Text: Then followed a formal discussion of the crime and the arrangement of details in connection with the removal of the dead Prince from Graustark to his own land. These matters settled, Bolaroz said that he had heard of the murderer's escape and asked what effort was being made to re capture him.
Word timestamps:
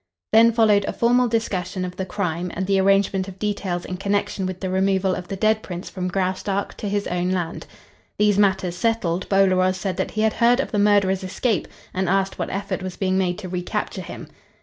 Then 0.33 0.51
followed 0.51 0.83
a 0.85 0.93
formal 0.93 1.27
discussion 1.27 1.85
of 1.85 1.95
the 1.95 2.07
crime 2.07 2.49
and 2.55 2.65
the 2.65 2.79
arrangement 2.81 3.27
of 3.27 3.37
details 3.37 3.85
in 3.85 3.97
connection 3.97 4.47
with 4.47 4.59
the 4.59 4.71
removal 4.71 5.13
of 5.13 5.27
the 5.27 5.35
dead 5.35 5.61
Prince 5.61 5.91
from 5.91 6.07
Graustark 6.09 6.73
to 6.77 6.89
his 6.89 7.05
own 7.05 7.29
land. 7.29 7.67
These 8.17 8.39
matters 8.39 8.75
settled, 8.75 9.29
Bolaroz 9.29 9.77
said 9.77 9.97
that 9.97 10.09
he 10.09 10.21
had 10.21 10.33
heard 10.33 10.59
of 10.59 10.71
the 10.71 10.79
murderer's 10.79 11.23
escape 11.23 11.67
and 11.93 12.09
asked 12.09 12.39
what 12.39 12.49
effort 12.49 12.81
was 12.81 12.97
being 12.97 13.15
made 13.19 13.37
to 13.37 13.47
re 13.47 13.61
capture 13.61 14.01
him. 14.01 14.27